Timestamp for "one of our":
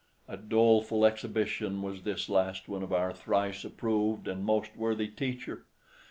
2.67-3.13